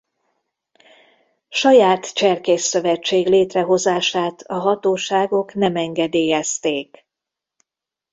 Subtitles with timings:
[1.49, 7.05] Saját cserkészszövetség létrehozását a hatóságok nem engedélyezték.